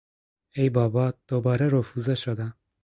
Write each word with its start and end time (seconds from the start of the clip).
ای 0.55 0.69
بابا، 0.69 1.13
دوباره 1.27 1.69
رفوزه 1.69 2.15
شدم! 2.15 2.53